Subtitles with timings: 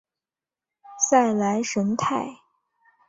[0.97, 2.27] 塞莱什泰。